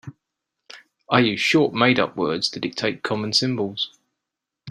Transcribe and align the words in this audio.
I 1.11 1.19
use 1.19 1.39
short 1.41 1.75
made-up 1.75 2.17
words 2.17 2.49
to 2.49 2.59
dictate 2.59 3.03
common 3.03 3.33
symbols. 3.33 3.99